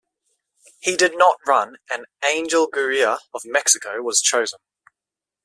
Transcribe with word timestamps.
He 0.79 0.97
did 0.97 1.15
not 1.15 1.37
run 1.45 1.75
and 1.91 2.07
Angel 2.25 2.67
Gurria 2.67 3.19
of 3.35 3.43
Mexico 3.45 4.01
was 4.01 4.19
chosen. 4.19 4.57